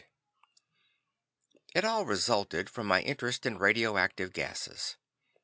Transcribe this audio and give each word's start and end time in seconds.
]It 1.75 1.85
all 1.85 2.05
resulted 2.07 2.71
from 2.71 2.87
my 2.87 3.01
interest 3.01 3.45
in 3.45 3.59
radioactive 3.59 4.33
gases. 4.33 4.97